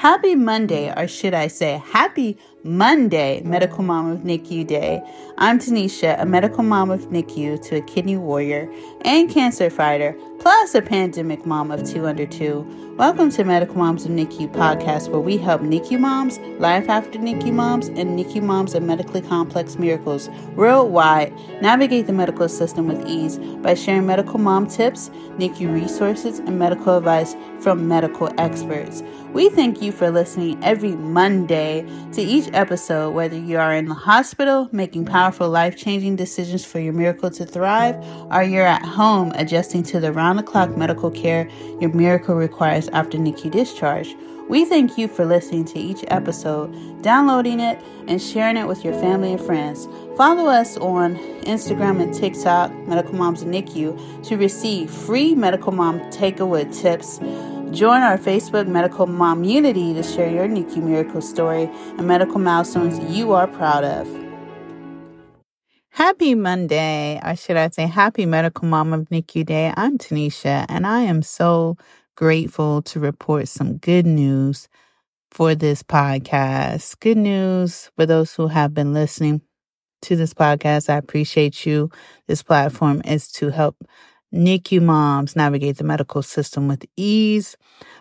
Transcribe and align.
Happy 0.00 0.34
Monday, 0.34 0.90
or 0.96 1.06
should 1.06 1.34
I 1.34 1.48
say, 1.48 1.82
Happy 1.92 2.38
Monday, 2.64 3.42
Medical 3.44 3.84
Mom 3.84 4.10
of 4.10 4.20
NICU 4.20 4.66
Day. 4.66 5.02
I'm 5.36 5.58
Tanisha, 5.58 6.18
a 6.18 6.24
medical 6.24 6.62
mom 6.62 6.90
of 6.90 7.10
NICU 7.10 7.62
to 7.68 7.76
a 7.76 7.82
kidney 7.82 8.16
warrior 8.16 8.72
and 9.02 9.28
cancer 9.28 9.68
fighter, 9.68 10.16
plus 10.40 10.74
a 10.74 10.80
pandemic 10.80 11.44
mom 11.44 11.70
of 11.70 11.86
two 11.86 12.06
under 12.06 12.26
two. 12.26 12.66
Welcome 12.96 13.30
to 13.30 13.44
Medical 13.44 13.76
Moms 13.76 14.04
of 14.04 14.10
NICU 14.10 14.52
podcast, 14.52 15.08
where 15.08 15.20
we 15.20 15.36
help 15.36 15.60
NICU 15.60 15.98
moms, 15.98 16.38
life 16.58 16.88
after 16.88 17.18
NICU 17.18 17.52
moms, 17.52 17.88
and 17.88 18.18
NICU 18.18 18.42
moms 18.42 18.74
of 18.74 18.82
medically 18.82 19.20
complex 19.20 19.78
miracles 19.78 20.28
worldwide 20.54 21.32
navigate 21.62 22.06
the 22.06 22.12
medical 22.12 22.48
system 22.48 22.88
with 22.88 23.06
ease 23.06 23.38
by 23.62 23.74
sharing 23.74 24.06
medical 24.06 24.38
mom 24.38 24.66
tips, 24.66 25.10
NICU 25.38 25.72
resources, 25.72 26.38
and 26.40 26.58
medical 26.58 26.96
advice 26.96 27.36
from 27.60 27.86
medical 27.86 28.30
experts. 28.38 29.02
We 29.32 29.48
thank 29.48 29.80
you 29.80 29.92
for 29.92 30.10
listening 30.10 30.62
every 30.64 30.92
Monday 30.92 31.86
to 32.12 32.20
each 32.20 32.50
episode, 32.52 33.10
whether 33.14 33.38
you 33.38 33.58
are 33.58 33.74
in 33.74 33.86
the 33.86 33.94
hospital 33.94 34.68
making 34.72 35.04
powerful 35.04 35.48
life 35.48 35.76
changing 35.76 36.16
decisions 36.16 36.64
for 36.64 36.80
your 36.80 36.92
miracle 36.92 37.30
to 37.30 37.46
thrive, 37.46 37.96
or 38.30 38.42
you're 38.42 38.66
at 38.66 38.84
home 38.84 39.32
adjusting 39.36 39.82
to 39.84 40.00
the 40.00 40.12
round 40.30 40.38
the 40.38 40.44
clock 40.44 40.76
medical 40.76 41.10
care 41.10 41.50
your 41.80 41.92
miracle 41.92 42.36
requires 42.36 42.86
after 42.90 43.18
NICU 43.18 43.50
discharge. 43.50 44.14
We 44.48 44.64
thank 44.64 44.96
you 44.96 45.08
for 45.08 45.24
listening 45.24 45.64
to 45.66 45.78
each 45.80 46.04
episode, 46.06 47.02
downloading 47.02 47.58
it, 47.58 47.82
and 48.06 48.22
sharing 48.22 48.56
it 48.56 48.68
with 48.68 48.84
your 48.84 48.94
family 48.94 49.32
and 49.32 49.40
friends. 49.40 49.88
Follow 50.16 50.48
us 50.48 50.76
on 50.76 51.16
Instagram 51.42 52.00
and 52.00 52.14
TikTok, 52.14 52.72
Medical 52.86 53.14
Moms 53.14 53.42
and 53.42 53.52
NICU, 53.52 54.24
to 54.28 54.36
receive 54.36 54.88
free 54.88 55.34
Medical 55.34 55.72
Mom 55.72 55.98
Takeaway 56.12 56.72
tips 56.80 57.18
Join 57.72 58.02
our 58.02 58.18
Facebook 58.18 58.66
Medical 58.66 59.06
Momunity 59.06 59.94
to 59.94 60.02
share 60.02 60.28
your 60.28 60.48
NICU 60.48 60.82
miracle 60.82 61.20
story 61.20 61.70
and 61.98 62.04
medical 62.04 62.40
milestones 62.40 62.98
you 63.16 63.32
are 63.32 63.46
proud 63.46 63.84
of. 63.84 64.19
Happy 65.92 66.34
Monday, 66.34 67.20
or 67.24 67.36
should 67.36 67.56
I 67.56 67.68
say, 67.70 67.86
Happy 67.86 68.24
Medical 68.26 68.66
Mom 68.68 68.92
of 68.92 69.08
NICU 69.10 69.44
Day. 69.44 69.72
I'm 69.76 69.98
Tanisha, 69.98 70.64
and 70.68 70.86
I 70.86 71.02
am 71.02 71.20
so 71.22 71.76
grateful 72.16 72.82
to 72.82 73.00
report 73.00 73.48
some 73.48 73.76
good 73.78 74.06
news 74.06 74.68
for 75.30 75.54
this 75.54 75.82
podcast. 75.82 76.98
Good 77.00 77.18
news 77.18 77.90
for 77.96 78.06
those 78.06 78.34
who 78.34 78.48
have 78.48 78.74
been 78.74 78.94
listening 78.94 79.42
to 80.02 80.16
this 80.16 80.34
podcast. 80.34 80.90
I 80.90 80.96
appreciate 80.96 81.66
you. 81.66 81.90
This 82.28 82.42
platform 82.42 83.02
is 83.04 83.30
to 83.32 83.50
help 83.50 83.76
NICU 84.32 84.80
moms 84.80 85.34
navigate 85.34 85.78
the 85.78 85.84
medical 85.84 86.22
system 86.22 86.68
with 86.68 86.86
ease 86.96 87.56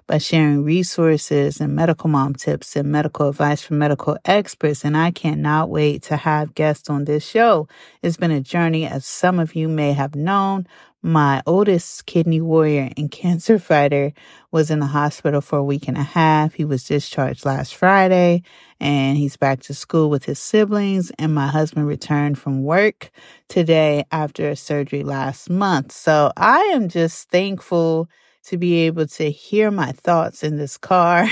by 0.05 0.17
sharing 0.17 0.63
resources 0.63 1.59
and 1.59 1.75
medical 1.75 2.09
mom 2.09 2.35
tips 2.35 2.75
and 2.75 2.91
medical 2.91 3.30
advice 3.30 3.61
from 3.61 3.80
medical 3.80 4.17
experts. 4.25 4.85
And 4.85 4.95
I 4.95 5.11
cannot 5.11 5.69
wait 5.69 6.03
to 6.03 6.17
have 6.17 6.55
guests 6.55 6.89
on 6.89 7.05
this 7.05 7.27
show. 7.27 7.67
It's 8.03 8.17
been 8.17 8.31
a 8.31 8.41
journey, 8.41 8.85
as 8.85 9.05
some 9.05 9.39
of 9.39 9.55
you 9.55 9.67
may 9.67 9.94
have 9.94 10.16
known. 10.16 10.67
My 11.02 11.42
oldest 11.45 12.05
kidney 12.05 12.42
warrior 12.42 12.89
and 12.97 13.09
cancer 13.09 13.58
fighter 13.58 14.11
was 14.52 14.69
in 14.69 14.80
the 14.80 14.88
hospital 14.88 15.39
for 15.39 15.59
a 15.59 15.64
week 15.64 15.88
and 15.88 15.97
a 15.97 16.03
half. 16.03 16.56
He 16.56 16.66
was 16.66 16.83
discharged 16.83 17.45
last 17.45 17.73
Friday 17.73 18.44
and 18.81 19.17
he's 19.17 19.38
back 19.38 19.61
to 19.61 19.73
school 19.73 20.09
with 20.09 20.25
his 20.25 20.39
siblings. 20.39 21.09
And 21.17 21.33
my 21.33 21.47
husband 21.47 21.88
returned 21.88 22.38
from 22.38 22.64
work 22.64 23.11
today 23.47 24.03
after 24.11 24.50
a 24.50 24.58
surgery 24.58 25.03
last 25.03 25.50
month. 25.50 25.94
So 25.94 26.33
I 26.36 26.59
am 26.73 26.89
just 26.89 27.30
thankful 27.30 28.09
to 28.44 28.58
be 28.58 28.80
able 28.80 29.08
to 29.08 29.31
hear 29.31 29.72
my 29.72 29.94
thoughts 29.94 30.44
in 30.44 30.58
this 30.58 30.78
car 30.78 31.28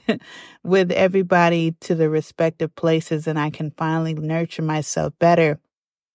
with 0.64 0.90
everybody 0.90 1.72
to 1.80 1.94
the 1.94 2.08
respective 2.08 2.74
places 2.76 3.26
and 3.26 3.38
I 3.38 3.50
can 3.50 3.72
finally 3.72 4.14
nurture 4.14 4.62
myself 4.62 5.12
better. 5.18 5.58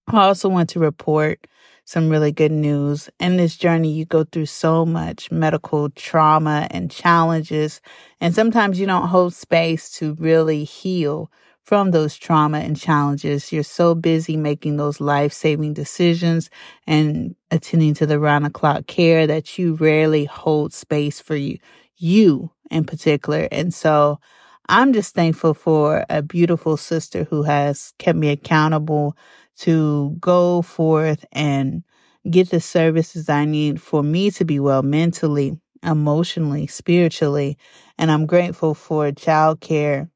I 0.08 0.23
also 0.23 0.50
want 0.50 0.70
to 0.72 0.80
report 0.80 1.45
some 1.87 2.09
really 2.09 2.33
good 2.33 2.52
news. 2.52 3.09
In 3.17 3.37
this 3.37 3.55
journey, 3.55 3.89
you 3.89 4.03
go 4.03 4.25
through 4.25 4.48
so 4.48 4.86
much 4.86 5.31
medical 5.31 5.89
trauma 5.92 6.67
and 6.70 6.92
challenges, 6.92 7.80
and 8.20 8.36
sometimes 8.36 8.77
you 8.77 8.86
don't 8.86 9.08
hold 9.08 9.33
space 9.33 9.89
to 9.92 10.14
really 10.15 10.65
heal 10.65 11.31
from 11.64 11.92
those 11.92 12.17
trauma 12.17 12.59
and 12.59 12.77
challenges. 12.77 13.53
You're 13.53 13.64
so 13.64 13.95
busy 13.95 14.36
making 14.36 14.76
those 14.76 14.99
life 14.99 15.31
saving 15.31 15.76
decisions 15.76 16.49
and 16.86 17.36
attending 17.52 17.93
to 17.95 18.05
the 18.05 18.20
round 18.20 18.43
the 18.43 18.49
clock 18.49 18.87
care 18.87 19.26
that 19.26 19.58
you 19.58 19.76
rarely 19.76 20.26
hold 20.26 20.73
space 20.73 21.21
for 21.21 21.37
you, 21.37 21.58
you 21.95 22.52
in 22.70 22.83
particular. 22.83 23.47
And 23.49 23.73
so 23.73 24.20
I'm 24.67 24.92
just 24.92 25.15
thankful 25.15 25.53
for 25.53 26.05
a 26.09 26.21
beautiful 26.21 26.76
sister 26.76 27.23
who 27.23 27.43
has 27.43 27.93
kept 27.97 28.17
me 28.17 28.27
accountable 28.27 29.15
to 29.60 30.16
go 30.20 30.62
forth 30.62 31.26
and 31.32 31.84
get 32.30 32.50
the 32.50 32.60
services 32.60 33.30
I 33.30 33.45
need 33.45 33.82
for 33.82 34.04
me 34.04 34.32
to 34.32 34.45
be 34.45 34.60
well 34.60 34.84
mentally, 34.84 35.60
emotionally, 35.84 36.68
spiritually. 36.68 37.58
And 37.98 38.12
I'm 38.12 38.26
grateful 38.26 38.73
for 38.73 39.12
childcare 39.12 40.10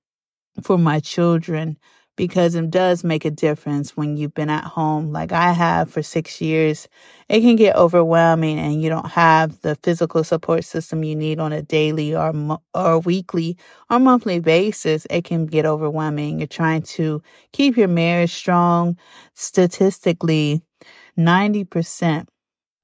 for 0.63 0.77
my 0.77 0.99
children 0.99 1.77
because 2.15 2.55
it 2.55 2.69
does 2.69 3.03
make 3.03 3.25
a 3.25 3.31
difference 3.31 3.97
when 3.97 4.17
you've 4.17 4.33
been 4.33 4.49
at 4.49 4.65
home 4.65 5.11
like 5.11 5.31
I 5.31 5.53
have 5.53 5.89
for 5.89 6.03
six 6.03 6.41
years. 6.41 6.87
It 7.29 7.41
can 7.41 7.55
get 7.55 7.75
overwhelming 7.75 8.59
and 8.59 8.81
you 8.81 8.89
don't 8.89 9.07
have 9.09 9.61
the 9.61 9.75
physical 9.83 10.23
support 10.23 10.63
system 10.65 11.03
you 11.03 11.15
need 11.15 11.39
on 11.39 11.53
a 11.53 11.61
daily 11.61 12.15
or, 12.15 12.33
or 12.73 12.99
weekly 12.99 13.57
or 13.89 13.99
monthly 13.99 14.39
basis. 14.39 15.07
It 15.09 15.23
can 15.23 15.45
get 15.45 15.65
overwhelming. 15.65 16.39
You're 16.39 16.47
trying 16.47 16.83
to 16.83 17.21
keep 17.53 17.77
your 17.77 17.87
marriage 17.87 18.33
strong. 18.33 18.97
Statistically, 19.33 20.61
90% 21.17 22.27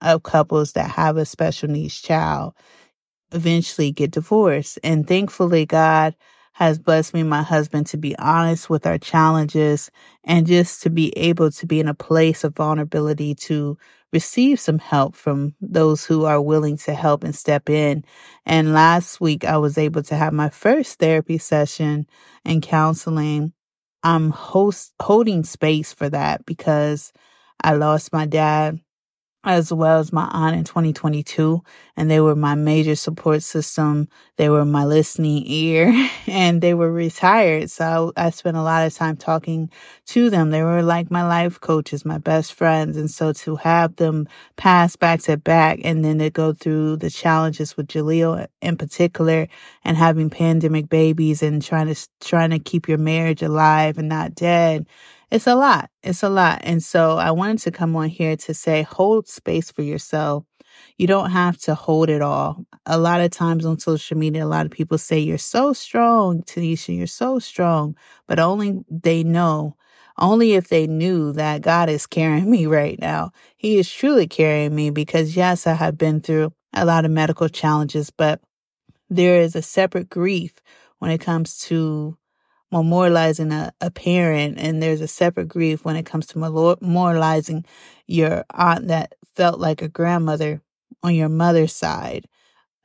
of 0.02 0.24
couples 0.24 0.74
that 0.74 0.92
have 0.92 1.18
a 1.18 1.26
special 1.26 1.70
needs 1.70 2.02
child 2.02 2.54
eventually 3.32 3.92
get 3.92 4.12
divorced. 4.12 4.80
And 4.84 5.08
thankfully, 5.08 5.66
God 5.66 6.16
has 6.58 6.80
blessed 6.80 7.14
me, 7.14 7.22
my 7.22 7.44
husband, 7.44 7.86
to 7.86 7.98
be 7.98 8.18
honest 8.18 8.68
with 8.68 8.88
our 8.88 8.98
challenges 8.98 9.92
and 10.24 10.48
just 10.48 10.82
to 10.82 10.90
be 10.90 11.16
able 11.16 11.52
to 11.52 11.68
be 11.68 11.80
in 11.80 11.88
a 11.88 11.94
place 11.94 12.44
of 12.44 12.56
vulnerability 12.56 13.36
to 13.36 13.78
receive 14.12 14.60
some 14.60 14.80
help 14.80 15.16
from 15.16 15.54
those 15.62 16.04
who 16.04 16.26
are 16.26 16.42
willing 16.42 16.76
to 16.76 16.96
help 16.96 17.24
and 17.24 17.36
step 17.36 17.70
in. 17.70 18.04
And 18.44 18.74
last 18.74 19.22
week, 19.22 19.46
I 19.46 19.58
was 19.58 19.78
able 19.78 20.02
to 20.02 20.16
have 20.16 20.34
my 20.34 20.50
first 20.50 20.98
therapy 20.98 21.38
session 21.38 22.08
and 22.44 22.64
counseling. 22.64 23.54
I'm 24.02 24.32
host, 24.32 24.96
holding 25.00 25.44
space 25.44 25.94
for 25.94 26.10
that 26.10 26.44
because 26.48 27.14
I 27.64 27.74
lost 27.76 28.12
my 28.12 28.26
dad 28.26 28.80
as 29.48 29.72
well 29.72 30.00
as 30.00 30.14
my 30.14 30.28
aunt 30.32 30.56
in 30.56 30.64
2022. 30.64 31.64
And 31.96 32.12
they 32.12 32.20
were 32.20 32.36
my 32.36 32.56
major 32.56 32.96
support 32.96 33.42
system. 33.44 34.08
They 34.36 34.50
were 34.50 34.66
my 34.66 34.86
listening 34.86 35.44
ear 35.48 36.10
and 36.28 36.62
they 36.62 36.74
were 36.74 36.92
retired. 36.92 37.70
So 37.72 38.14
I, 38.16 38.28
I, 38.28 38.30
spent 38.30 38.58
a 38.58 38.62
lot 38.62 38.86
of 38.86 38.94
time 38.94 39.18
talking 39.18 39.72
to 40.08 40.30
them. 40.30 40.52
They 40.52 40.62
were 40.64 40.84
like 40.84 41.10
my 41.10 41.28
life 41.28 41.60
coaches, 41.60 42.06
my 42.06 42.18
best 42.18 42.54
friends. 42.54 42.98
And 42.98 43.10
so 43.10 43.34
to 43.34 43.56
have 43.56 43.96
them 43.96 44.28
pass 44.58 44.96
back 44.96 45.22
to 45.22 45.38
back 45.38 45.80
and 45.84 46.06
then 46.06 46.20
to 46.20 46.30
go 46.30 46.54
through 46.54 46.98
the 46.98 47.10
challenges 47.10 47.76
with 47.76 47.88
Jaleel 47.88 48.48
in 48.62 48.78
particular 48.78 49.48
and 49.84 49.98
having 49.98 50.30
pandemic 50.30 50.90
babies 50.90 51.42
and 51.42 51.62
trying 51.62 51.94
to, 51.94 52.10
trying 52.20 52.52
to 52.52 52.60
keep 52.60 52.88
your 52.88 53.00
marriage 53.00 53.42
alive 53.42 53.98
and 53.98 54.10
not 54.10 54.36
dead 54.36 54.86
it's 55.32 55.48
a 55.48 55.56
lot. 55.56 55.90
It's 56.04 56.24
a 56.24 56.30
lot. 56.30 56.62
And 56.64 56.82
so 56.82 57.18
I 57.18 57.32
wanted 57.32 57.60
to 57.60 57.72
come 57.72 57.96
on 57.96 58.10
here 58.10 58.38
to 58.38 58.54
say 58.54 58.84
hold 58.84 59.28
space 59.28 59.72
for 59.72 59.82
yourself. 59.82 60.46
You 60.98 61.08
don't 61.08 61.32
have 61.32 61.58
to 61.60 61.76
hold 61.76 62.10
it 62.10 62.22
all. 62.22 62.66
A 62.86 62.98
lot 62.98 63.22
of 63.22 63.32
times 63.32 63.66
on 63.66 63.80
social 63.80 64.18
media, 64.18 64.46
a 64.46 64.48
lot 64.48 64.66
of 64.66 64.72
people 64.72 64.98
say, 64.98 65.20
You're 65.20 65.38
so 65.38 65.74
strong, 65.74 66.44
Tanisha, 66.44 66.96
you're 66.96 67.08
so 67.08 67.40
strong. 67.40 67.96
But 68.28 68.40
only 68.40 68.80
they 68.90 69.24
know, 69.24 69.76
only 70.18 70.54
if 70.54 70.70
they 70.70 70.88
knew 70.88 71.34
that 71.34 71.62
God 71.62 71.90
is 71.90 72.08
carrying 72.08 72.50
me 72.52 72.66
right 72.68 73.00
now. 73.00 73.32
He 73.56 73.78
is 73.78 73.92
truly 73.92 74.28
carrying 74.28 74.76
me 74.76 74.92
because, 74.92 75.36
yes, 75.36 75.68
I 75.68 75.74
have 75.74 75.98
been 75.98 76.22
through 76.22 76.54
a 76.74 76.86
lot 76.86 77.06
of 77.06 77.12
medical 77.12 77.50
challenges, 77.50 78.12
but 78.12 78.40
there 79.10 79.42
is 79.42 79.56
a 79.56 79.62
separate 79.62 80.10
grief 80.10 80.54
when 81.00 81.12
it 81.12 81.20
comes 81.20 81.60
to 81.60 82.18
memorializing 82.74 83.54
a, 83.54 83.72
a 83.80 83.90
parent 83.90 84.58
and 84.58 84.82
there's 84.82 85.02
a 85.02 85.08
separate 85.08 85.48
grief 85.48 85.86
when 85.86 85.96
it 85.96 86.06
comes 86.06 86.28
to 86.28 86.40
memorializing 86.40 87.66
your 88.08 88.44
aunt 88.52 88.88
that 88.88 89.16
felt 89.36 89.60
like 89.60 89.82
a 89.82 89.88
grandmother 89.88 90.62
on 91.04 91.16
your 91.16 91.30
mother's 91.30 91.74
side. 91.74 92.26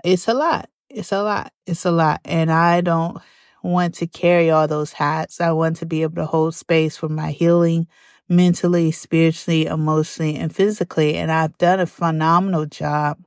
It's 0.05 0.29
a 0.29 0.34
lot. 0.34 0.69
It's 0.88 1.12
a 1.12 1.23
lot. 1.23 1.52
It's 1.67 1.84
a 1.84 1.90
lot. 1.90 2.20
And 2.25 2.50
I 2.52 2.81
don't 2.81 3.19
want 3.62 3.94
to 3.96 4.06
carry 4.06 4.50
all 4.50 4.69
those 4.69 4.93
hats. 4.93 5.40
I 5.40 5.52
want 5.52 5.76
to 5.76 5.87
be 5.87 6.02
able 6.02 6.17
to 6.17 6.26
hold 6.26 6.55
space 6.55 6.96
for 6.96 7.08
my 7.08 7.32
healing 7.32 7.88
mentally, 8.29 8.93
spiritually, 8.93 9.67
emotionally, 9.67 10.37
and 10.37 10.55
physically. 10.55 11.17
And 11.17 11.31
I've 11.31 11.56
done 11.58 11.81
a 11.81 11.87
phenomenal 11.87 12.67
job 12.67 13.19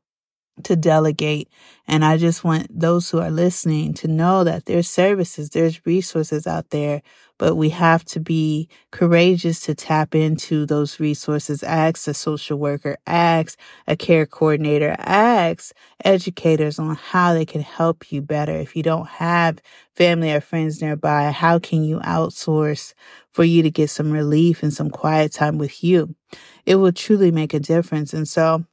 to 0.63 0.75
delegate. 0.75 1.49
And 1.87 2.03
I 2.03 2.17
just 2.17 2.43
want 2.43 2.67
those 2.69 3.09
who 3.09 3.19
are 3.19 3.29
listening 3.29 3.93
to 3.95 4.07
know 4.07 4.43
that 4.43 4.65
there's 4.65 4.89
services, 4.89 5.49
there's 5.49 5.85
resources 5.85 6.47
out 6.47 6.69
there, 6.69 7.01
but 7.37 7.55
we 7.55 7.69
have 7.69 8.05
to 8.05 8.19
be 8.19 8.69
courageous 8.91 9.59
to 9.61 9.75
tap 9.75 10.15
into 10.15 10.65
those 10.65 10.99
resources. 10.99 11.61
Ask 11.61 12.07
a 12.07 12.13
social 12.13 12.57
worker, 12.57 12.97
ask 13.05 13.59
a 13.87 13.95
care 13.95 14.25
coordinator, 14.25 14.95
ask 14.99 15.75
educators 16.03 16.79
on 16.79 16.95
how 16.95 17.33
they 17.33 17.45
can 17.45 17.61
help 17.61 18.11
you 18.11 18.21
better. 18.21 18.53
If 18.53 18.75
you 18.75 18.83
don't 18.83 19.07
have 19.07 19.59
family 19.95 20.31
or 20.31 20.41
friends 20.41 20.81
nearby, 20.81 21.31
how 21.31 21.59
can 21.59 21.83
you 21.83 21.99
outsource 21.99 22.93
for 23.31 23.43
you 23.43 23.61
to 23.63 23.69
get 23.69 23.89
some 23.89 24.11
relief 24.11 24.63
and 24.63 24.73
some 24.73 24.89
quiet 24.89 25.33
time 25.33 25.57
with 25.57 25.83
you? 25.83 26.15
It 26.65 26.75
will 26.75 26.93
truly 26.93 27.31
make 27.31 27.53
a 27.53 27.59
difference. 27.59 28.13
And 28.13 28.27
so 28.27 28.65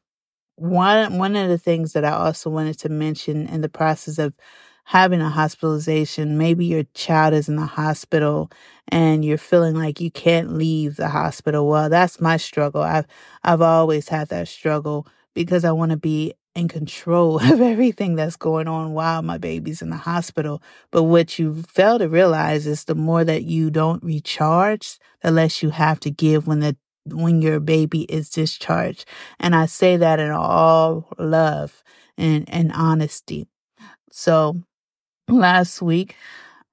one 0.57 1.19
one 1.19 1.37
of 1.37 1.49
the 1.49 1.59
things 1.59 1.93
that 1.93 2.05
I 2.05 2.13
also 2.13 2.51
wanted 2.51 2.79
to 2.81 2.89
mention 2.89 3.47
in 3.47 3.61
the 3.63 3.69
process 3.69 4.19
of 4.19 4.35
having 4.85 5.21
a 5.21 5.31
hospitalization, 5.31 6.37
maybe 6.39 6.65
your 6.67 6.85
child 6.95 7.35
is 7.35 7.49
in 7.49 7.57
the 7.57 7.67
hospital 7.67 8.51
and 8.89 9.25
you're 9.25 9.39
feeling 9.39 9.75
like 9.77 10.01
you 10.01 10.11
can't 10.11 10.55
leave 10.55 10.97
the 10.97 11.09
hospital. 11.09 11.69
Well, 11.69 11.89
that's 11.89 12.21
my 12.21 12.37
struggle. 12.37 12.83
I've 12.83 13.07
I've 13.45 13.63
always 13.63 14.09
had 14.09 14.29
that 14.29 14.49
struggle 14.49 15.07
because 15.35 15.65
I 15.65 15.73
want 15.73 15.91
to 15.93 15.97
be 15.97 16.35
in 16.55 16.69
control 16.69 17.39
of 17.53 17.61
everything 17.61 18.15
that's 18.17 18.37
going 18.37 18.69
on 18.69 18.93
while 18.93 19.23
my 19.23 19.39
baby's 19.39 19.83
in 19.83 19.91
the 19.91 19.97
hospital. 19.97 20.63
But 20.91 21.05
what 21.05 21.39
you 21.39 21.63
fail 21.69 21.99
to 21.99 22.09
realize 22.09 22.67
is 22.67 22.85
the 22.85 22.95
more 22.95 23.25
that 23.25 23.45
you 23.45 23.71
don't 23.71 24.03
recharge, 24.03 24.99
the 25.23 25.31
less 25.31 25.63
you 25.63 25.71
have 25.71 26.01
to 26.01 26.11
give 26.11 26.47
when 26.47 26.61
the 26.61 26.77
when 27.07 27.43
your 27.43 27.61
baby 27.61 28.03
is 28.03 28.31
discharged. 28.31 29.05
And 29.41 29.55
I 29.55 29.67
say 29.67 29.97
that 29.97 30.21
in 30.21 30.31
all 30.31 31.09
love 31.19 31.83
and, 32.17 32.49
and 32.49 32.73
honesty. 32.73 33.49
So 34.11 34.63
last 35.29 35.83
week 35.83 36.17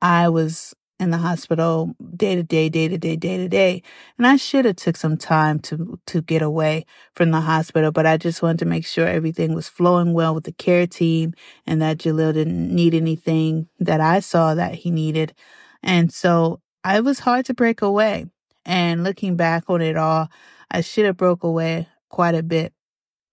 I 0.02 0.30
was 0.30 0.74
in 1.00 1.12
the 1.12 1.18
hospital 1.18 1.96
day 2.16 2.36
to 2.36 2.44
day, 2.44 2.68
day 2.68 2.90
to 2.90 2.98
day, 2.98 3.16
day 3.16 3.38
to 3.38 3.48
day. 3.48 3.81
And 4.18 4.28
I 4.28 4.36
should 4.36 4.66
have 4.66 4.76
took 4.76 4.98
some 4.98 5.16
time 5.16 5.60
to, 5.60 5.98
to 6.08 6.22
get 6.22 6.42
away 6.42 6.86
from 7.16 7.31
the 7.31 7.40
hospital, 7.42 7.92
but 7.92 8.06
I 8.06 8.18
just 8.18 8.42
wanted 8.42 8.60
to 8.60 8.66
make 8.66 8.86
sure 8.86 9.08
everything 9.08 9.54
was 9.54 9.70
flowing 9.70 10.14
well 10.14 10.36
with 10.36 10.44
the 10.44 10.52
care 10.52 10.86
team 10.86 11.34
and 11.66 11.81
that 11.81 12.00
Jalil 12.00 12.34
didn't 12.34 12.74
need 12.74 12.94
anything 12.94 13.70
that 13.80 14.02
I 14.02 14.20
saw 14.20 14.54
that 14.56 14.76
he 14.76 14.92
needed. 14.92 15.34
And 15.81 16.12
so 16.12 16.60
it 16.86 17.04
was 17.04 17.20
hard 17.20 17.46
to 17.46 17.54
break 17.54 17.81
away. 17.81 18.26
And 18.69 19.04
looking 19.04 19.36
back 19.36 19.66
on 19.68 19.81
it 19.81 19.98
all, 19.98 20.30
I 20.69 20.81
should 20.81 21.06
have 21.07 21.18
broke 21.18 21.44
away 21.44 21.89
quite 22.10 22.36
a 22.36 22.44
bit 22.44 22.71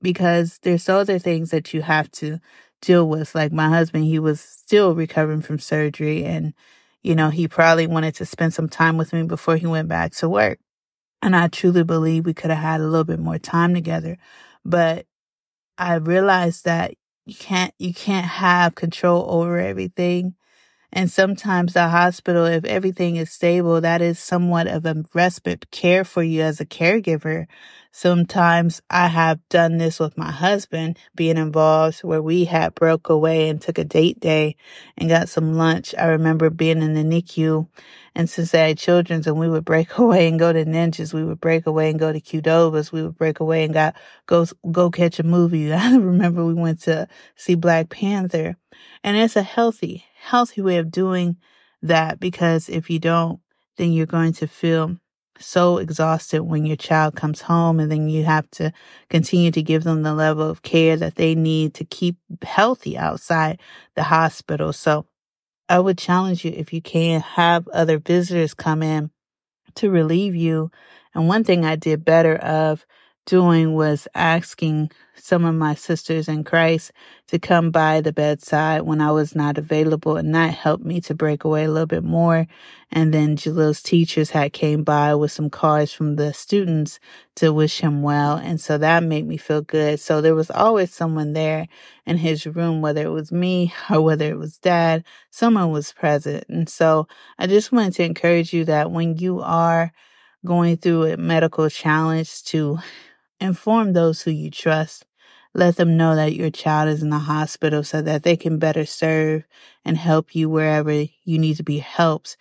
because 0.03 0.61
there's 0.63 0.89
other 0.89 1.19
things 1.19 1.51
that 1.51 1.75
you 1.75 1.83
have 1.83 2.11
to 2.13 2.41
deal 2.81 3.07
with. 3.09 3.35
Like 3.35 3.53
my 3.53 3.69
husband, 3.69 4.05
he 4.07 4.19
was 4.19 4.41
still 4.41 4.95
recovering 4.95 5.43
from 5.43 5.59
surgery 5.59 6.25
and, 6.25 6.55
you 7.03 7.15
know, 7.15 7.31
he 7.31 7.49
probably 7.49 7.87
wanted 7.87 8.15
to 8.17 8.27
spend 8.27 8.55
some 8.55 8.71
time 8.71 8.97
with 8.97 9.13
me 9.13 9.25
before 9.25 9.57
he 9.59 9.67
went 9.67 9.89
back 9.89 10.13
to 10.17 10.29
work. 10.31 10.59
And 11.23 11.37
I 11.37 11.49
truly 11.49 11.85
believe 11.85 12.27
we 12.27 12.35
could 12.35 12.53
have 12.53 12.61
had 12.63 12.81
a 12.81 12.87
little 12.87 13.05
bit 13.05 13.21
more 13.21 13.39
time 13.39 13.75
together. 13.75 14.19
But 14.65 15.07
I 15.79 15.97
realized 15.97 16.67
that 16.67 16.95
you 17.27 17.37
can't, 17.37 17.75
you 17.81 17.95
can't 17.95 18.27
have 18.27 18.77
control 18.77 19.27
over 19.31 19.59
everything. 19.59 20.36
And 20.97 21.11
sometimes 21.11 21.75
the 21.75 21.89
hospital, 21.89 22.47
if 22.47 22.65
everything 22.65 23.17
is 23.17 23.31
stable, 23.31 23.83
that 23.83 24.01
is 24.01 24.19
somewhat 24.19 24.67
of 24.67 24.87
a 24.87 25.05
respite 25.13 25.71
care 25.71 26.05
for 26.05 26.23
you 26.23 26.41
as 26.41 26.59
a 26.59 26.65
caregiver. 26.65 27.49
Sometimes 27.93 28.81
I 28.89 29.09
have 29.09 29.47
done 29.51 29.77
this 29.77 30.01
with 30.01 30.17
my 30.17 30.31
husband 30.31 30.99
being 31.15 31.37
involved 31.37 32.01
where 32.01 32.23
we 32.23 32.47
had 32.47 32.75
broke 32.75 33.11
away 33.11 33.51
and 33.51 33.61
took 33.61 33.77
a 33.77 33.85
date 33.85 34.21
day 34.21 34.57
and 34.97 35.11
got 35.11 35.29
some 35.29 35.53
lunch. 35.53 35.95
I 35.99 36.07
remember 36.07 36.49
being 36.49 36.81
in 36.81 36.95
the 36.95 37.05
NICU 37.05 37.69
and 38.17 38.31
since 38.31 38.55
I 38.55 38.69
had 38.69 38.79
children's 38.79 39.27
and 39.27 39.39
we 39.39 39.51
would 39.51 39.67
break 39.67 39.99
away 39.99 40.27
and 40.27 40.39
go 40.39 40.51
to 40.51 40.65
ninjas, 40.65 41.13
we 41.13 41.23
would 41.23 41.41
break 41.41 41.67
away 41.67 41.91
and 41.91 42.01
go 42.01 42.13
to 42.15 42.21
Qdoba's, 42.21 42.91
we 42.91 43.03
would 43.03 43.19
break 43.19 43.41
away 43.41 43.63
and 43.65 43.75
got 43.75 43.95
go 44.25 44.47
go 44.73 44.91
catch 44.91 45.19
a 45.19 45.23
movie. 45.23 45.73
I 45.75 45.95
remember 45.95 46.45
we 46.45 46.55
went 46.55 46.81
to 46.83 47.07
see 47.37 47.55
Black 47.55 47.91
Panther. 47.91 48.57
And 49.05 49.17
it's 49.17 49.37
a 49.37 49.43
healthy, 49.43 50.05
healthy 50.27 50.61
way 50.61 50.79
of 50.79 50.91
doing 50.91 51.37
that 51.83 52.19
because 52.19 52.69
if 52.69 52.91
you 52.91 52.99
don't, 52.99 53.41
then 53.77 53.93
you're 53.93 54.07
going 54.07 54.33
to 54.33 54.47
feel 54.47 54.97
so 55.39 55.79
exhausted 55.79 56.43
when 56.43 56.65
your 56.67 56.77
child 56.77 57.15
comes 57.15 57.43
home 57.43 57.79
and 57.79 57.93
then 57.93 58.09
you 58.09 58.25
have 58.25 58.51
to 58.51 58.73
continue 59.09 59.51
to 59.53 59.63
give 59.63 59.85
them 59.85 60.03
the 60.03 60.15
level 60.15 60.49
of 60.49 60.63
care 60.63 60.97
that 60.97 61.15
they 61.15 61.35
need 61.35 61.75
to 61.75 61.85
keep 61.85 62.17
healthy 62.43 62.97
outside 62.97 63.61
the 63.95 64.05
hospital. 64.05 64.73
So 64.73 65.07
I 65.69 65.79
would 65.79 65.99
challenge 65.99 66.45
you 66.45 66.53
if 66.53 66.73
you 66.73 66.81
can 66.81 67.21
have 67.21 67.69
other 67.69 67.99
visitors 67.99 68.55
come 68.55 68.83
in 68.83 69.11
to 69.77 69.91
relieve 69.91 70.35
you. 70.35 70.71
And 71.15 71.29
one 71.29 71.45
thing 71.45 71.65
I 71.65 71.77
did 71.77 72.05
better 72.05 72.35
of 72.35 72.85
doing 73.27 73.75
was 73.75 74.09
asking 74.15 74.91
some 75.17 75.45
of 75.45 75.55
my 75.55 75.75
sisters 75.75 76.29
in 76.29 76.45
Christ 76.45 76.93
to 77.27 77.39
come 77.39 77.73
by 77.73 78.01
the 78.01 78.13
bedside 78.13 78.83
when 78.83 79.01
I 79.01 79.11
was 79.11 79.35
not 79.35 79.59
available 79.59 80.17
and 80.17 80.33
that 80.35 80.55
helped 80.55 80.85
me 80.85 81.01
to 81.03 81.15
break 81.15 81.43
away 81.43 81.65
a 81.65 81.71
little 81.71 81.87
bit 81.87 82.05
more. 82.05 82.47
And 82.93 83.13
then 83.13 83.37
Jalil's 83.37 83.83
teachers 83.83 84.31
had 84.31 84.53
came 84.53 84.85
by 84.85 85.15
with 85.17 85.33
some 85.33 85.51
cards 85.51 85.93
from 85.93 86.15
the 86.15 86.33
students 86.33 87.01
to 87.37 87.53
wish 87.53 87.81
him 87.81 88.03
well. 88.03 88.37
And 88.37 88.61
so 88.61 88.79
that 88.79 89.03
made 89.03 89.27
me 89.27 89.37
feel 89.37 89.63
good. 89.63 89.99
So 89.99 90.21
there 90.21 90.37
was 90.37 90.51
always 90.51 90.95
someone 90.95 91.33
there 91.33 91.67
in 92.07 92.19
his 92.19 92.47
room, 92.47 92.81
whether 92.81 93.03
it 93.03 93.11
was 93.11 93.33
me 93.33 93.75
or 93.91 94.03
whether 94.03 94.31
it 94.31 94.39
was 94.39 94.59
dad, 94.59 95.05
someone 95.31 95.73
was 95.73 95.93
present. 95.93 96.45
And 96.49 96.69
so 96.69 97.09
I 97.39 97.49
just 97.49 97.73
wanted 97.73 97.95
to 97.95 98.05
encourage 98.05 98.53
you 98.53 98.65
that 98.67 98.93
when 98.93 99.17
you 99.17 99.41
are 99.41 99.93
going 100.45 100.77
through 100.77 101.05
a 101.07 101.17
medical 101.17 101.69
challenge 101.69 102.45
to 102.45 102.79
Inform 103.41 103.93
those 103.93 104.23
who 104.23 104.31
you 104.31 104.51
trust. 104.51 105.05
Let 105.55 105.77
them 105.77 105.97
know 105.97 106.15
that 106.17 106.35
your 106.35 106.51
child 106.51 106.89
is 106.89 107.03
in 107.03 107.11
the 107.11 107.19
hospital 107.19 107.83
so 107.83 108.03
that 108.03 108.23
they 108.23 108.37
can 108.37 108.59
better 108.59 108.85
serve 108.85 109.45
and 109.85 109.97
help 109.97 110.35
you 110.35 110.49
wherever 110.49 110.93
you 110.93 111.39
need 111.39 111.57
to 111.57 111.63
be 111.63 111.79
helped. 111.79 112.37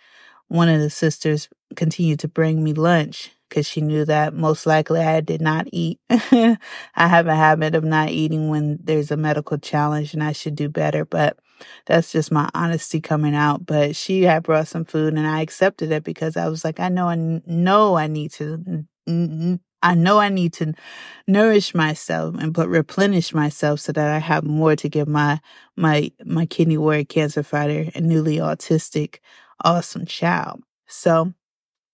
One 0.48 0.68
of 0.68 0.80
the 0.80 0.90
sisters 0.90 1.48
continued 1.74 2.20
to 2.20 2.28
bring 2.28 2.62
me 2.62 2.72
lunch 2.72 3.30
because 3.48 3.66
she 3.66 3.80
knew 3.80 4.04
that 4.04 4.34
most 4.34 4.66
likely 4.66 5.00
I 5.00 5.20
did 5.20 5.40
not 5.40 5.66
eat. 5.72 5.98
I 6.10 6.58
have 6.94 7.26
a 7.26 7.34
habit 7.34 7.74
of 7.74 7.84
not 7.84 8.10
eating 8.10 8.48
when 8.48 8.78
there's 8.82 9.10
a 9.10 9.16
medical 9.16 9.58
challenge 9.58 10.14
and 10.14 10.22
I 10.22 10.32
should 10.32 10.54
do 10.54 10.68
better, 10.68 11.04
but 11.04 11.38
that's 11.86 12.12
just 12.12 12.32
my 12.32 12.48
honesty 12.54 13.00
coming 13.00 13.34
out. 13.34 13.66
But 13.66 13.96
she 13.96 14.22
had 14.22 14.42
brought 14.42 14.68
some 14.68 14.84
food 14.84 15.14
and 15.14 15.26
I 15.26 15.40
accepted 15.40 15.90
it 15.90 16.04
because 16.04 16.36
I 16.36 16.48
was 16.48 16.64
like, 16.64 16.80
I 16.80 16.88
know 16.88 17.08
I 17.08 17.16
know 17.46 17.96
I 17.96 18.06
need 18.06 18.32
to 18.32 18.86
I 19.90 19.94
know 19.94 20.18
I 20.18 20.28
need 20.30 20.52
to 20.54 20.74
nourish 21.26 21.74
myself 21.74 22.36
and 22.38 22.52
but 22.52 22.68
replenish 22.68 23.34
myself 23.34 23.80
so 23.80 23.92
that 23.92 24.10
I 24.10 24.18
have 24.18 24.44
more 24.44 24.76
to 24.76 24.88
give 24.88 25.08
my 25.08 25.40
my 25.76 26.10
my 26.24 26.46
kidney 26.46 26.78
warrior 26.78 27.04
cancer 27.04 27.42
fighter 27.42 27.90
and 27.94 28.08
newly 28.08 28.36
autistic 28.38 29.18
awesome 29.64 30.06
child. 30.06 30.62
So 30.88 31.32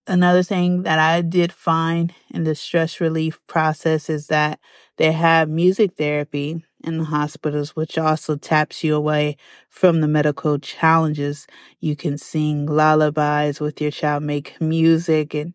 another 0.07 0.43
thing 0.43 0.83
that 0.83 0.99
I 0.99 1.21
did 1.21 1.51
find 1.51 2.13
in 2.33 2.43
the 2.43 2.55
stress 2.55 2.99
relief 3.01 3.39
process 3.47 4.09
is 4.09 4.27
that 4.27 4.59
they 4.97 5.11
have 5.11 5.49
music 5.49 5.93
therapy 5.97 6.63
in 6.83 6.97
the 6.97 7.05
hospitals, 7.05 7.75
which 7.75 7.97
also 7.97 8.35
taps 8.35 8.83
you 8.83 8.95
away 8.95 9.37
from 9.69 10.01
the 10.01 10.07
medical 10.07 10.59
challenges. 10.59 11.47
You 11.79 11.95
can 11.95 12.17
sing 12.17 12.65
lullabies 12.65 13.59
with 13.61 13.79
your 13.81 13.91
child, 13.91 14.23
make 14.23 14.59
music 14.61 15.33
and 15.33 15.53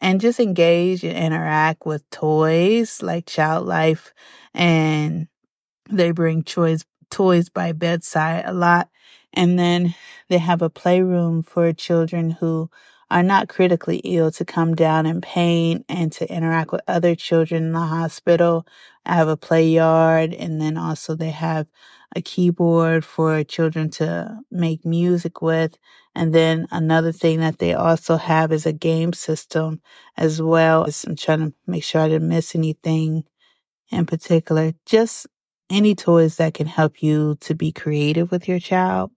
and 0.00 0.20
just 0.20 0.40
engage 0.40 1.04
and 1.04 1.16
interact 1.16 1.86
with 1.86 2.08
toys 2.10 3.02
like 3.02 3.26
Child 3.26 3.66
Life 3.66 4.12
and 4.54 5.28
they 5.90 6.10
bring 6.12 6.42
toys 6.42 6.84
toys 7.10 7.48
by 7.48 7.72
bedside 7.72 8.44
a 8.46 8.52
lot. 8.52 8.88
And 9.34 9.58
then 9.58 9.94
they 10.28 10.38
have 10.38 10.62
a 10.62 10.70
playroom 10.70 11.42
for 11.42 11.72
children 11.72 12.30
who 12.30 12.70
are 13.10 13.22
not 13.22 13.48
critically 13.48 13.98
ill 13.98 14.30
to 14.32 14.44
come 14.44 14.74
down 14.74 15.06
in 15.06 15.20
pain 15.20 15.84
and 15.88 16.12
to 16.12 16.30
interact 16.32 16.72
with 16.72 16.82
other 16.88 17.14
children 17.14 17.64
in 17.66 17.72
the 17.72 17.80
hospital. 17.80 18.66
I 19.06 19.14
have 19.14 19.28
a 19.28 19.36
play 19.36 19.68
yard 19.68 20.34
and 20.34 20.60
then 20.60 20.76
also 20.76 21.14
they 21.14 21.30
have 21.30 21.66
a 22.16 22.22
keyboard 22.22 23.04
for 23.04 23.44
children 23.44 23.90
to 23.90 24.40
make 24.50 24.84
music 24.84 25.42
with. 25.42 25.76
And 26.14 26.34
then 26.34 26.66
another 26.70 27.12
thing 27.12 27.40
that 27.40 27.58
they 27.58 27.74
also 27.74 28.16
have 28.16 28.52
is 28.52 28.66
a 28.66 28.72
game 28.72 29.12
system 29.12 29.80
as 30.16 30.42
well. 30.42 30.86
I'm 31.06 31.16
trying 31.16 31.40
to 31.50 31.54
make 31.66 31.84
sure 31.84 32.02
I 32.02 32.08
didn't 32.08 32.28
miss 32.28 32.54
anything 32.54 33.24
in 33.90 34.06
particular. 34.06 34.72
Just 34.86 35.26
any 35.70 35.94
toys 35.94 36.36
that 36.36 36.54
can 36.54 36.66
help 36.66 37.02
you 37.02 37.36
to 37.40 37.54
be 37.54 37.72
creative 37.72 38.30
with 38.30 38.48
your 38.48 38.58
child. 38.58 39.10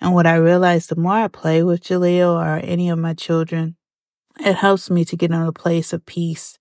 And 0.00 0.14
what 0.14 0.26
I 0.26 0.36
realized 0.36 0.88
the 0.88 0.96
more 0.96 1.12
I 1.12 1.28
play 1.28 1.62
with 1.62 1.82
Jaleel 1.82 2.34
or 2.34 2.60
any 2.62 2.88
of 2.90 2.98
my 2.98 3.14
children, 3.14 3.76
it 4.38 4.54
helps 4.54 4.90
me 4.90 5.04
to 5.06 5.16
get 5.16 5.30
in 5.30 5.40
a 5.40 5.52
place 5.52 5.92
of 5.92 6.06
peace 6.06 6.58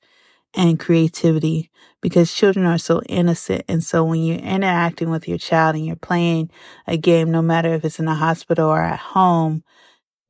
and 0.55 0.79
creativity 0.79 1.69
because 2.01 2.33
children 2.33 2.65
are 2.65 2.77
so 2.77 3.01
innocent. 3.03 3.63
And 3.67 3.83
so 3.83 4.03
when 4.03 4.23
you're 4.23 4.37
interacting 4.37 5.09
with 5.09 5.27
your 5.27 5.37
child 5.37 5.75
and 5.75 5.85
you're 5.85 5.95
playing 5.95 6.49
a 6.87 6.97
game, 6.97 7.31
no 7.31 7.41
matter 7.41 7.73
if 7.73 7.83
it's 7.83 7.99
in 7.99 8.07
a 8.07 8.15
hospital 8.15 8.69
or 8.69 8.81
at 8.81 8.99
home, 8.99 9.63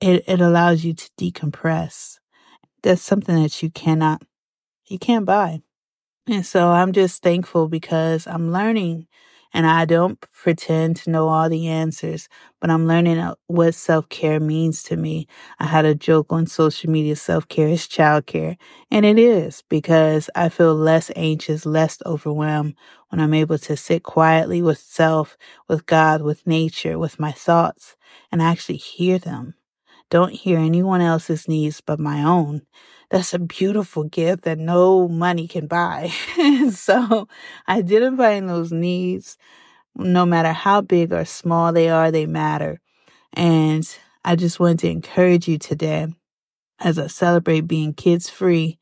it, 0.01 0.23
it 0.27 0.41
allows 0.41 0.83
you 0.83 0.93
to 0.93 1.09
decompress. 1.19 2.17
That's 2.83 3.01
something 3.01 3.41
that 3.41 3.61
you 3.63 3.69
cannot, 3.69 4.23
you 4.87 4.99
can't 4.99 5.25
buy. 5.25 5.61
And 6.27 6.45
so 6.45 6.69
I'm 6.69 6.91
just 6.91 7.21
thankful 7.21 7.67
because 7.67 8.25
I'm 8.27 8.51
learning 8.51 9.07
and 9.53 9.65
I 9.65 9.85
don't 9.85 10.19
pretend 10.33 10.97
to 10.97 11.09
know 11.11 11.29
all 11.29 11.47
the 11.49 11.67
answers, 11.67 12.27
but 12.59 12.69
I'm 12.69 12.87
learning 12.87 13.19
uh, 13.19 13.35
what 13.47 13.73
self 13.75 14.09
care 14.09 14.39
means 14.39 14.81
to 14.83 14.97
me. 14.97 15.27
I 15.59 15.65
had 15.67 15.85
a 15.85 15.95
joke 15.95 16.27
on 16.31 16.47
social 16.47 16.89
media 16.89 17.15
self 17.15 17.47
care 17.47 17.67
is 17.69 17.87
child 17.87 18.25
care. 18.25 18.57
And 18.91 19.05
it 19.05 19.19
is 19.19 19.63
because 19.69 20.29
I 20.35 20.49
feel 20.49 20.73
less 20.75 21.11
anxious, 21.15 21.65
less 21.65 21.99
overwhelmed 22.05 22.75
when 23.09 23.21
I'm 23.21 23.33
able 23.33 23.59
to 23.59 23.77
sit 23.77 24.03
quietly 24.03 24.61
with 24.63 24.79
self, 24.79 25.37
with 25.69 25.85
God, 25.85 26.21
with 26.23 26.45
nature, 26.47 26.97
with 26.97 27.19
my 27.19 27.31
thoughts, 27.31 27.95
and 28.31 28.41
actually 28.41 28.77
hear 28.77 29.19
them. 29.19 29.53
Don't 30.09 30.33
hear 30.33 30.57
anyone 30.59 31.01
else's 31.01 31.47
needs 31.47 31.81
but 31.81 31.99
my 31.99 32.23
own 32.23 32.63
that's 33.09 33.33
a 33.33 33.39
beautiful 33.39 34.03
gift 34.05 34.43
that 34.43 34.57
no 34.57 35.07
money 35.07 35.47
can 35.47 35.67
buy. 35.67 36.11
so 36.71 37.27
identifying 37.67 38.47
those 38.47 38.71
needs, 38.71 39.37
no 39.95 40.25
matter 40.25 40.51
how 40.51 40.81
big 40.81 41.13
or 41.13 41.25
small 41.25 41.71
they 41.71 41.89
are, 41.89 42.11
they 42.11 42.25
matter. 42.25 42.79
And 43.33 43.87
I 44.23 44.35
just 44.35 44.59
want 44.59 44.79
to 44.81 44.89
encourage 44.89 45.47
you 45.47 45.57
today 45.57 46.07
as 46.79 46.99
I 46.99 47.07
celebrate 47.07 47.61
being 47.61 47.93
kids 47.93 48.29
free 48.29 48.79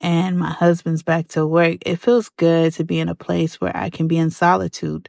and 0.00 0.38
my 0.38 0.50
husband's 0.50 1.02
back 1.02 1.28
to 1.28 1.46
work. 1.46 1.78
It 1.86 1.96
feels 1.96 2.28
good 2.28 2.72
to 2.74 2.84
be 2.84 3.00
in 3.00 3.08
a 3.08 3.14
place 3.14 3.60
where 3.60 3.76
I 3.76 3.90
can 3.90 4.06
be 4.06 4.18
in 4.18 4.30
solitude. 4.30 5.08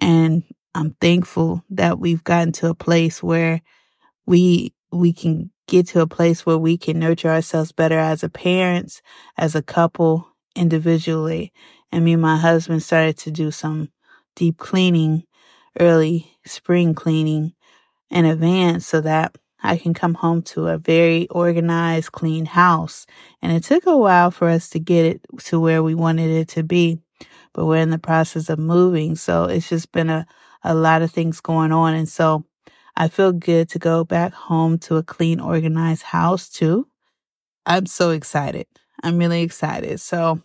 And 0.00 0.44
I'm 0.74 0.96
thankful 1.00 1.64
that 1.70 1.98
we've 1.98 2.22
gotten 2.22 2.52
to 2.52 2.68
a 2.68 2.74
place 2.74 3.22
where 3.22 3.60
we, 4.26 4.72
we 4.92 5.12
can 5.12 5.50
get 5.66 5.88
to 5.88 6.00
a 6.00 6.06
place 6.06 6.46
where 6.46 6.58
we 6.58 6.76
can 6.78 6.98
nurture 6.98 7.30
ourselves 7.30 7.72
better 7.72 7.98
as 7.98 8.22
a 8.22 8.28
parents, 8.28 9.02
as 9.36 9.54
a 9.54 9.62
couple, 9.62 10.28
individually. 10.54 11.52
And 11.92 12.04
me 12.04 12.14
and 12.14 12.22
my 12.22 12.36
husband 12.36 12.82
started 12.82 13.18
to 13.18 13.30
do 13.30 13.50
some 13.50 13.90
deep 14.34 14.58
cleaning, 14.58 15.24
early 15.78 16.36
spring 16.44 16.94
cleaning 16.94 17.54
in 18.10 18.24
advance 18.24 18.86
so 18.86 19.00
that 19.00 19.36
I 19.62 19.76
can 19.76 19.94
come 19.94 20.14
home 20.14 20.42
to 20.42 20.68
a 20.68 20.78
very 20.78 21.26
organized, 21.28 22.12
clean 22.12 22.46
house. 22.46 23.06
And 23.42 23.52
it 23.52 23.64
took 23.64 23.86
a 23.86 23.96
while 23.96 24.30
for 24.30 24.48
us 24.48 24.68
to 24.70 24.78
get 24.78 25.04
it 25.04 25.20
to 25.46 25.58
where 25.58 25.82
we 25.82 25.94
wanted 25.94 26.30
it 26.30 26.48
to 26.50 26.62
be, 26.62 27.00
but 27.52 27.66
we're 27.66 27.78
in 27.78 27.90
the 27.90 27.98
process 27.98 28.48
of 28.48 28.58
moving. 28.58 29.16
So 29.16 29.44
it's 29.44 29.68
just 29.68 29.90
been 29.92 30.10
a, 30.10 30.26
a 30.62 30.74
lot 30.74 31.02
of 31.02 31.10
things 31.10 31.40
going 31.40 31.72
on. 31.72 31.94
And 31.94 32.08
so 32.08 32.44
I 32.96 33.08
feel 33.08 33.32
good 33.32 33.68
to 33.70 33.78
go 33.78 34.04
back 34.04 34.32
home 34.32 34.78
to 34.80 34.96
a 34.96 35.02
clean, 35.02 35.38
organized 35.38 36.02
house 36.02 36.48
too. 36.48 36.88
I'm 37.66 37.86
so 37.86 38.10
excited. 38.10 38.66
I'm 39.02 39.18
really 39.18 39.42
excited. 39.42 40.00
So 40.00 40.40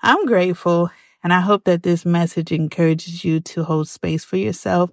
I'm 0.00 0.26
grateful. 0.26 0.90
And 1.22 1.32
I 1.32 1.40
hope 1.40 1.64
that 1.64 1.84
this 1.84 2.04
message 2.04 2.50
encourages 2.50 3.24
you 3.24 3.38
to 3.40 3.62
hold 3.62 3.88
space 3.88 4.24
for 4.24 4.36
yourself. 4.36 4.90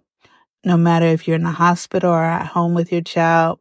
No 0.63 0.77
matter 0.77 1.05
if 1.05 1.27
you're 1.27 1.37
in 1.37 1.43
the 1.43 1.51
hospital 1.51 2.11
or 2.11 2.23
at 2.23 2.45
home 2.45 2.75
with 2.75 2.91
your 2.91 3.01
child, 3.01 3.59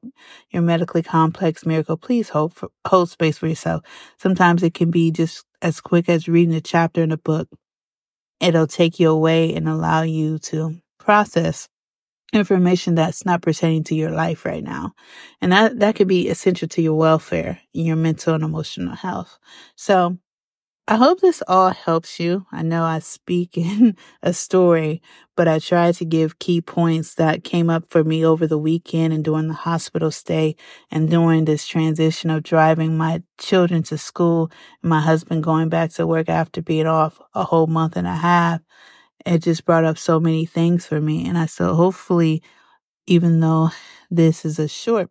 your 0.50 0.62
medically 0.62 1.02
complex 1.02 1.64
miracle, 1.64 1.96
please 1.96 2.28
hold, 2.28 2.52
for, 2.52 2.68
hold 2.86 3.08
space 3.08 3.38
for 3.38 3.46
yourself. 3.46 3.82
Sometimes 4.18 4.62
it 4.62 4.74
can 4.74 4.90
be 4.90 5.10
just 5.10 5.46
as 5.62 5.80
quick 5.80 6.08
as 6.08 6.28
reading 6.28 6.54
a 6.54 6.60
chapter 6.60 7.02
in 7.02 7.12
a 7.12 7.16
book. 7.16 7.48
It'll 8.40 8.66
take 8.66 9.00
you 9.00 9.10
away 9.10 9.54
and 9.54 9.68
allow 9.68 10.02
you 10.02 10.38
to 10.40 10.76
process 10.98 11.68
information 12.32 12.94
that's 12.94 13.24
not 13.24 13.42
pertaining 13.42 13.84
to 13.84 13.94
your 13.94 14.10
life 14.10 14.44
right 14.44 14.62
now. 14.62 14.92
And 15.40 15.52
that, 15.52 15.78
that 15.80 15.96
could 15.96 16.08
be 16.08 16.28
essential 16.28 16.68
to 16.68 16.82
your 16.82 16.94
welfare 16.94 17.60
and 17.74 17.86
your 17.86 17.96
mental 17.96 18.34
and 18.34 18.44
emotional 18.44 18.94
health. 18.94 19.38
So 19.76 20.18
I 20.90 20.96
hope 20.96 21.20
this 21.20 21.42
all 21.48 21.68
helps 21.70 22.18
you. 22.18 22.46
I 22.50 22.62
know 22.62 22.82
I 22.82 23.00
speak 23.00 23.56
in 23.58 23.96
a 24.22 24.32
story, 24.32 25.02
but 25.36 25.46
I 25.46 25.58
try 25.58 25.92
to 25.92 26.04
give 26.04 26.38
key 26.38 26.62
points 26.62 27.14
that 27.14 27.44
came 27.44 27.68
up 27.70 27.84
for 27.90 28.04
me 28.04 28.24
over 28.24 28.46
the 28.46 28.58
weekend 28.58 29.12
and 29.12 29.22
during 29.24 29.48
the 29.48 29.54
hospital 29.54 30.10
stay 30.10 30.56
and 30.90 31.10
during 31.10 31.44
this 31.44 31.66
transition 31.66 32.30
of 32.30 32.42
driving 32.42 32.96
my 32.96 33.22
children 33.38 33.82
to 33.84 33.98
school 33.98 34.50
and 34.82 34.90
my 34.90 35.00
husband 35.00 35.44
going 35.44 35.68
back 35.68 35.90
to 35.92 36.06
work 36.06 36.28
after 36.30 36.62
being 36.62 36.86
off 36.86 37.20
a 37.34 37.44
whole 37.44 37.66
month 37.66 37.96
and 37.96 38.06
a 38.06 38.16
half 38.16 38.60
it 39.34 39.42
just 39.42 39.64
brought 39.64 39.84
up 39.84 39.98
so 39.98 40.20
many 40.20 40.46
things 40.46 40.86
for 40.86 41.00
me. 41.00 41.26
And 41.28 41.38
I 41.38 41.46
so 41.46 41.74
hopefully, 41.74 42.42
even 43.06 43.40
though 43.40 43.70
this 44.10 44.44
is 44.44 44.58
a 44.58 44.68
short, 44.68 45.10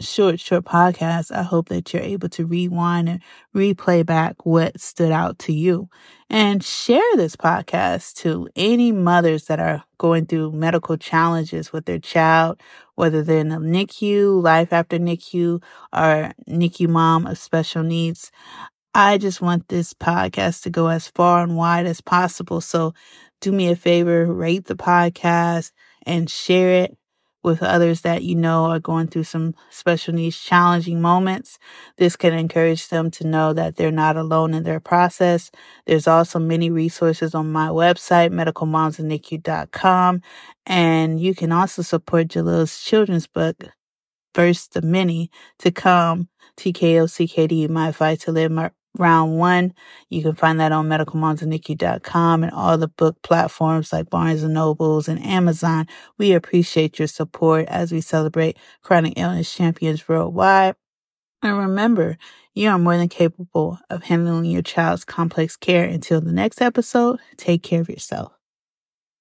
short, 0.00 0.40
short 0.40 0.64
podcast, 0.64 1.32
I 1.32 1.42
hope 1.42 1.68
that 1.70 1.92
you're 1.92 2.02
able 2.02 2.28
to 2.30 2.46
rewind 2.46 3.08
and 3.08 3.22
replay 3.54 4.06
back 4.06 4.46
what 4.46 4.80
stood 4.80 5.12
out 5.12 5.38
to 5.40 5.52
you 5.52 5.88
and 6.30 6.62
share 6.64 7.02
this 7.16 7.36
podcast 7.36 8.14
to 8.16 8.48
any 8.56 8.92
mothers 8.92 9.46
that 9.46 9.60
are 9.60 9.84
going 9.98 10.26
through 10.26 10.52
medical 10.52 10.96
challenges 10.96 11.72
with 11.72 11.86
their 11.86 11.98
child, 11.98 12.60
whether 12.96 13.22
they're 13.22 13.40
in 13.40 13.48
the 13.50 13.56
NICU, 13.56 14.42
life 14.42 14.72
after 14.72 14.98
NICU, 14.98 15.62
or 15.92 16.32
NICU 16.48 16.88
mom 16.88 17.26
of 17.26 17.38
special 17.38 17.82
needs. 17.82 18.30
I 18.94 19.18
just 19.18 19.40
want 19.40 19.68
this 19.68 19.94
podcast 19.94 20.62
to 20.62 20.70
go 20.70 20.88
as 20.88 21.08
far 21.08 21.42
and 21.42 21.56
wide 21.56 21.86
as 21.86 22.00
possible. 22.00 22.60
So 22.60 22.94
do 23.40 23.52
me 23.52 23.70
a 23.70 23.76
favor, 23.76 24.32
rate 24.32 24.66
the 24.66 24.74
podcast 24.74 25.72
and 26.06 26.28
share 26.28 26.84
it 26.84 26.96
with 27.44 27.62
others 27.62 28.00
that 28.00 28.24
you 28.24 28.34
know 28.34 28.64
are 28.64 28.80
going 28.80 29.06
through 29.06 29.24
some 29.24 29.54
special 29.70 30.12
needs 30.12 30.38
challenging 30.40 31.00
moments. 31.00 31.58
This 31.96 32.16
can 32.16 32.34
encourage 32.34 32.88
them 32.88 33.10
to 33.12 33.26
know 33.26 33.52
that 33.52 33.76
they're 33.76 33.92
not 33.92 34.16
alone 34.16 34.54
in 34.54 34.64
their 34.64 34.80
process. 34.80 35.50
There's 35.86 36.08
also 36.08 36.38
many 36.40 36.68
resources 36.68 37.34
on 37.34 37.52
my 37.52 37.68
website, 37.68 38.30
medicalmomsandnicu.com. 38.32 40.22
And 40.66 41.20
you 41.20 41.34
can 41.34 41.52
also 41.52 41.82
support 41.82 42.28
Jalil's 42.28 42.82
children's 42.82 43.26
book, 43.28 43.56
First 44.34 44.74
the 44.74 44.82
Many, 44.82 45.30
to 45.60 45.70
come. 45.70 46.28
TKO 46.58 47.06
CKD, 47.06 47.68
My 47.68 47.92
Fight 47.92 48.18
to 48.22 48.32
Live 48.32 48.50
My 48.50 48.72
round 48.98 49.38
one. 49.38 49.74
You 50.08 50.22
can 50.22 50.34
find 50.34 50.60
that 50.60 50.72
on 50.72 50.88
medicalmomsandnicu.com 50.88 52.42
and 52.42 52.52
all 52.52 52.78
the 52.78 52.88
book 52.88 53.20
platforms 53.22 53.92
like 53.92 54.10
Barnes 54.10 54.42
and 54.42 54.54
Nobles 54.54 55.08
and 55.08 55.24
Amazon. 55.24 55.86
We 56.18 56.32
appreciate 56.32 56.98
your 56.98 57.08
support 57.08 57.66
as 57.68 57.92
we 57.92 58.00
celebrate 58.00 58.56
chronic 58.82 59.14
illness 59.16 59.54
champions 59.54 60.08
worldwide. 60.08 60.76
And 61.42 61.56
remember, 61.56 62.18
you 62.54 62.68
are 62.68 62.78
more 62.78 62.96
than 62.96 63.08
capable 63.08 63.78
of 63.88 64.04
handling 64.04 64.46
your 64.46 64.62
child's 64.62 65.04
complex 65.04 65.56
care. 65.56 65.84
Until 65.84 66.20
the 66.20 66.32
next 66.32 66.60
episode, 66.60 67.20
take 67.36 67.62
care 67.62 67.80
of 67.80 67.88
yourself. 67.88 68.37